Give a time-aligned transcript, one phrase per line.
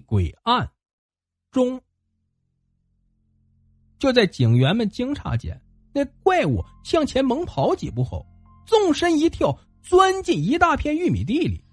[0.00, 0.70] 鬼案
[1.50, 1.80] 中，
[3.98, 5.60] 就在警员们惊诧间，
[5.92, 8.26] 那怪物向前猛跑几步后，
[8.66, 11.64] 纵身一跳，钻进一大片玉米地里。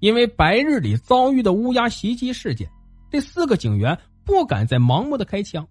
[0.00, 2.68] 因为白日里遭遇的乌鸦袭击事件，
[3.10, 5.66] 这四个警员不敢再盲目的开枪，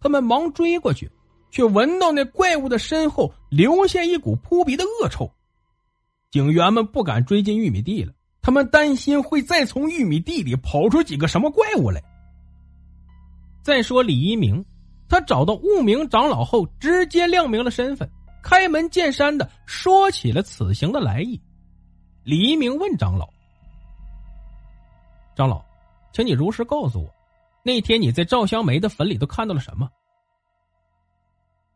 [0.00, 1.10] 他们忙追过去，
[1.50, 5.30] 却闻到那怪物的身后留下一股扑鼻的恶臭。
[6.30, 8.12] 警员们不敢追进玉米地了。
[8.42, 12.02] 他们担心会再从玉米地里跑出几个什么怪物来。
[13.62, 14.64] 再说李一鸣，
[15.08, 18.10] 他找到悟明长老后，直接亮明了身份，
[18.42, 21.38] 开门见山的说起了此行的来意。
[22.24, 23.28] 李一鸣问长老
[25.36, 25.62] ：“长老，
[26.12, 27.14] 请你如实告诉我，
[27.62, 29.86] 那天你在赵香梅的坟里都看到了什么？”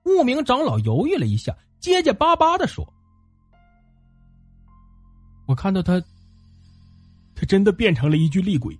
[0.04, 2.90] 悟明长老犹豫了一下，结结巴巴的说
[5.46, 6.02] ：“我看到他。”
[7.34, 8.78] 他真的变成了一具厉鬼。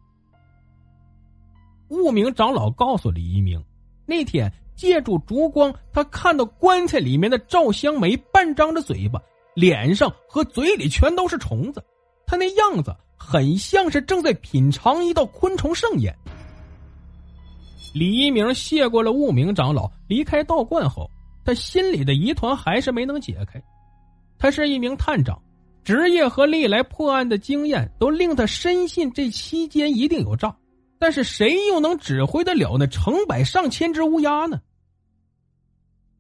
[1.88, 3.62] 悟明长老告诉李一鸣，
[4.06, 9.20] 那天借助烛光，他看到棺材里面的赵香梅半张着嘴巴，
[9.55, 11.84] 脸上和嘴里全都是虫子，
[12.27, 16.14] 他那样子很像是正在品尝一道昆虫盛宴。
[17.92, 21.08] 李一鸣谢过了悟明长老，离开道观后，
[21.44, 23.62] 他心里的疑团还是没能解开。
[24.36, 25.41] 他是一名探长。
[25.85, 30.57] 职业和历来破案的经验都令他深信这期间一定有诈，
[30.99, 34.59] 但是谁又能指挥得了那成百上千只乌鸦呢？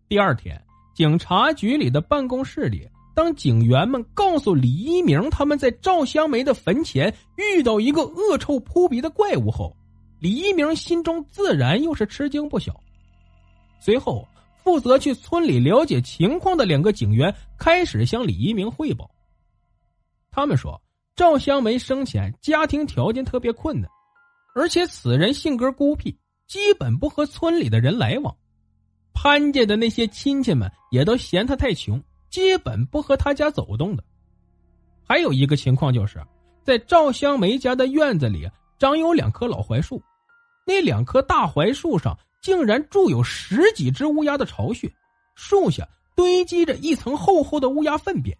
[0.06, 0.62] 第二天，
[0.94, 9.74] 警察局里的办公室里，当警员们告诉李一鸣他们在赵香梅的坟前遇到一个恶臭扑鼻的怪物后，
[10.20, 12.78] 李一鸣心中自然又是吃惊不小。
[13.80, 14.28] 随后，
[14.62, 19.10] 负责去村里了解情况的两个警员开始向李一鸣汇报。
[20.36, 20.82] 他们说，
[21.14, 23.88] 赵香梅生前家庭条件特别困难，
[24.56, 26.12] 而且此人性格孤僻，
[26.48, 28.36] 基本不和村里的人来往。
[29.12, 34.02] 潘家的那些亲戚们也都嫌他太穷，基本不和他家走动的。
[35.04, 36.20] 还有一个情况就是，
[36.64, 40.02] 在赵香梅家的院子里长有两棵老槐树，
[40.66, 44.92] 那两棵大槐树上竟然住有十几只乌鸦的巢穴，
[45.36, 48.36] 树下堆积着一层厚厚的乌鸦粪便。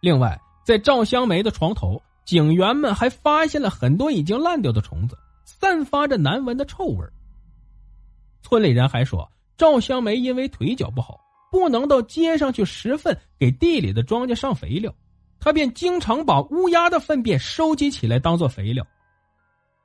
[0.00, 0.40] 另外。
[0.66, 7.06] 在赵香梅的床头，警员们还发现了很多已经烂掉的虫子，散发着难闻的臭味。
[8.42, 11.20] 村里人还说，赵香梅因为腿脚不好，
[11.52, 14.92] 不能到街上去拾粪给地里的庄稼上肥料，
[15.38, 18.84] 他便经常把乌鸦的粪便收集起来当做肥料。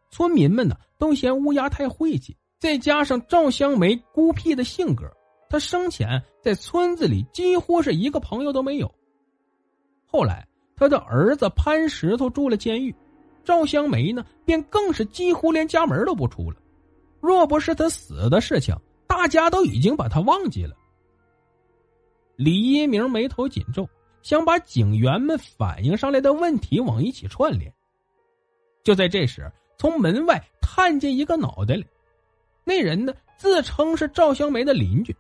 [0.10, 5.06] 村民们呢，都嫌乌鸦太晦气，再加上赵香梅孤僻的性格，
[5.48, 8.92] 她生前在村子里几乎是一个朋友都没有。
[10.08, 10.48] 后来。
[10.82, 12.96] 他的儿子潘石头住了监狱，
[13.46, 16.58] 赵香梅呢，便更是几乎连家门都不出了。
[17.20, 18.76] 若不是他死的事情，
[19.06, 20.76] 大家都已经把他忘记了。
[22.36, 23.88] 李一鸣眉头紧皱，
[24.24, 27.72] 想把警员们反映上来的问题往一起串联。
[28.84, 31.84] 就在这时，从门外探进一个脑袋来，
[32.64, 35.16] 那人呢，自称是赵香梅的邻居。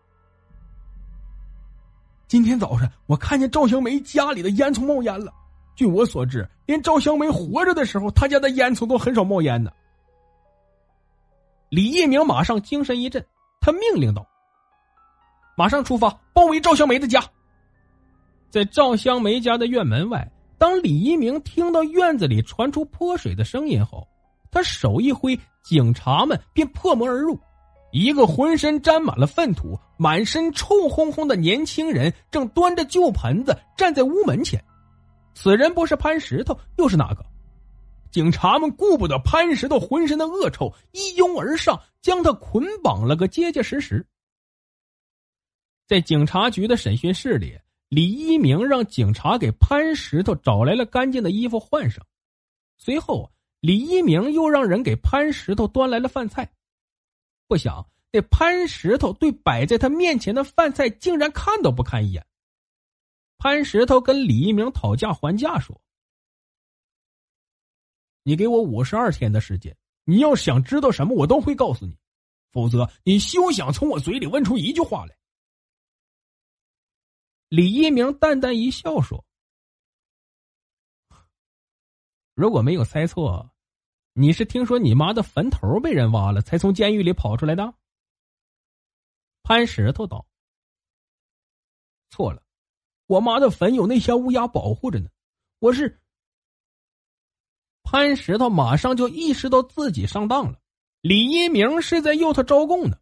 [2.27, 5.31] 今天早上，我看见赵香梅家里的烟囱冒烟了。
[5.81, 9.71] 据我所知，连赵香梅活着的时候，他家的烟囱都很少冒烟呢。
[11.69, 13.25] 李一鸣马上精神一振，
[13.59, 14.23] 他命令道
[15.57, 17.23] ：“马上出发，包围赵香梅的家。”
[18.51, 24.07] 在赵香梅家的院门外，当李一鸣听到院子里传出泼水的声音后，
[24.51, 27.39] 他手一挥，警察们便破门而入。
[27.91, 34.63] 一个浑身沾满了粪土、满身臭烘烘的年轻人，正端着旧盆子站在屋门前。
[35.33, 37.25] 此人不是潘石头，又是哪个？
[38.11, 44.05] 警察们顾不得潘石头浑身的恶臭，一拥而上，将他捆绑了个结结实实。
[45.87, 47.57] 在警察局的审讯室里，
[47.87, 52.05] 李一鸣让警察给潘石头找来了干净的衣服换上，
[52.77, 53.31] 随后
[53.61, 56.51] 李一鸣又让人给潘石头端来了饭菜。
[57.47, 62.25] 不想那潘石头对摆在他面前的饭菜竟然看都不看一眼。
[63.41, 65.81] 潘石头跟李一鸣讨价还价说
[68.21, 71.97] ：“你给我五十二天的时间，你要想知道什么，我都会告诉你，
[72.51, 75.17] 否则你休想从我嘴里问出一句话来。”
[77.49, 79.25] 李一鸣淡淡一笑说
[82.35, 83.49] ：“如果没有猜错。”
[84.13, 87.73] 你是听说你妈的坟头被人挖了，才从监狱里跑出来的？
[89.41, 90.27] 潘石头道
[92.11, 92.43] ：“错了，
[93.11, 95.09] 我妈的坟有那些乌鸦保护着呢。
[95.59, 95.99] 我是……”
[97.83, 100.57] 潘石头马上就意识到自己上当了，
[101.01, 102.97] 李一鸣是在诱他招供呢。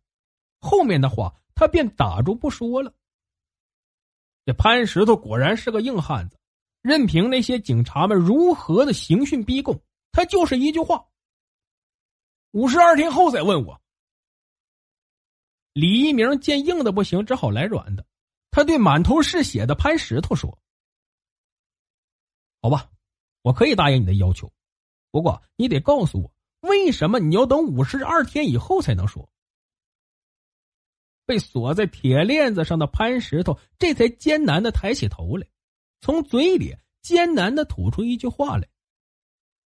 [0.62, 2.92] 后面的话他便打住不说了。
[4.48, 6.40] 这潘石头果然是个硬汉子，
[6.82, 9.80] 任凭那些警察们如何的刑讯逼供。
[10.12, 11.06] 他就是一句话。
[12.54, 13.80] 五十二天后再问我。
[15.74, 18.04] 李一鸣见硬的不行，只好来软的。
[18.52, 20.58] 他对满头是血的潘石头说
[22.62, 22.90] ：“好吧，
[23.42, 24.52] 我可以答应你的要求，
[25.12, 29.30] 不过你得告诉我，为什么你要等五十二天以后才能说？”
[31.26, 35.48] 被锁在铁链子上的潘石头这才艰难的抬起头来，
[36.02, 38.68] 从嘴里艰难的吐出一句话来。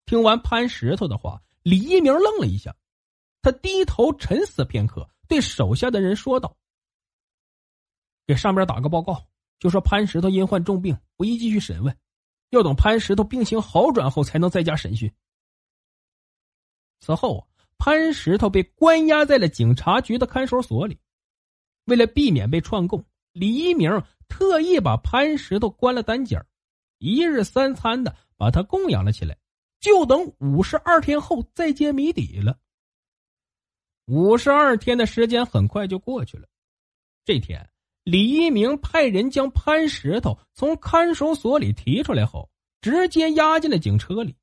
[0.05, 2.75] 听完潘石头的话，李一鸣愣了一下，
[3.41, 6.57] 他低头沉思片刻，对手下的人说道
[8.25, 9.25] ：“给上边打个报告，
[9.59, 11.97] 就说潘石头因患重病，不宜继续审问，
[12.49, 15.11] 要等潘石头病情好转后才能再加审讯。”
[17.01, 20.99] 此后，潘石头被关押在了警察局的看守所里。
[21.85, 26.43] 为了避免被串供，李一鸣特意把潘石头关了单间
[26.97, 29.37] 一日三餐的把他供养了起来。
[29.81, 32.57] 就等五十二天后再揭谜底了。
[34.05, 36.47] 五十二天的时间很快就过去了。
[37.23, 37.69] 这天，
[38.05, 42.47] 李一鸣派人将潘石头从看守所里提出来后，
[42.79, 44.35] 直接押进了警车里。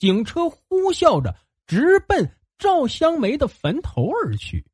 [0.00, 1.34] 警车呼啸着
[1.68, 4.66] 直奔赵香梅的坟头而去。